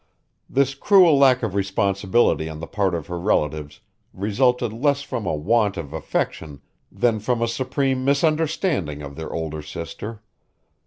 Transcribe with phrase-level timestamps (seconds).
[0.49, 3.81] This cruel lack of responsibility on the part of her relatives
[4.15, 6.59] resulted less from a want of affection
[6.91, 10.23] than from a supreme misunderstanding of their older sister.